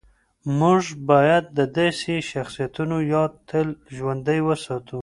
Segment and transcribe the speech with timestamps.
[0.59, 4.99] موږ باید د داسې شخصیتونو یاد تل ژوندی وساتو.